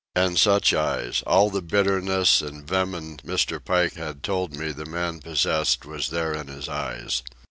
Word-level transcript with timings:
And 0.15 0.39
such 0.39 0.73
eyes! 0.73 1.21
All 1.27 1.51
the 1.51 1.61
bitterness 1.61 2.41
and 2.41 2.67
venom 2.67 3.17
Mr. 3.17 3.63
Pike 3.63 3.93
had 3.93 4.23
told 4.23 4.51
me 4.51 4.71
the 4.71 4.85
man 4.87 5.19
possessed 5.19 5.85
was 5.85 6.09
there 6.09 6.33
in 6.33 6.47
his 6.47 6.67
eyes. 6.67 7.21